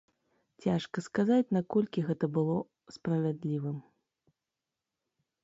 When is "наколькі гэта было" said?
1.57-2.57